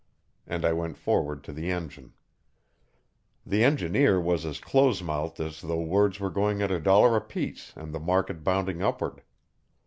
And 0.47 0.65
I 0.65 0.73
went 0.73 0.97
forward 0.97 1.43
to 1.43 1.53
the 1.53 1.69
engine. 1.69 2.13
The 3.45 3.63
engineer 3.63 4.19
was 4.19 4.47
as 4.47 4.59
close 4.59 5.03
mouthed 5.03 5.39
as 5.39 5.61
though 5.61 5.83
words 5.83 6.19
were 6.19 6.31
going 6.31 6.59
at 6.63 6.71
a 6.71 6.79
dollar 6.79 7.15
apiece 7.15 7.71
and 7.75 7.93
the 7.93 7.99
market 7.99 8.43
bounding 8.43 8.81
upward. 8.81 9.21